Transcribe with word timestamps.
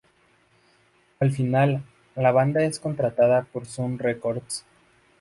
Al 1.19 1.31
final, 1.31 1.83
la 2.15 2.31
banda 2.31 2.63
es 2.65 2.79
contratada 2.79 3.43
por 3.43 3.67
Sun 3.67 3.99
Records. 3.99 4.65